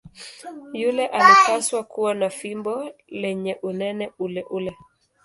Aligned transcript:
Yule 0.73 1.07
alipaswa 1.07 1.83
kuwa 1.83 2.13
na 2.13 2.29
fimbo 2.29 2.91
lenye 3.07 3.55
unene 3.61 4.11
uleule. 4.19 4.77